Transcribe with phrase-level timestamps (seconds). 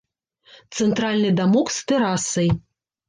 [0.77, 2.49] Цэнтральны дамок з тэрасай.